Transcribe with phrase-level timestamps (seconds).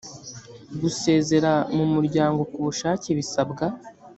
[0.81, 3.65] gusezera mu muryango ku bushake bisabwa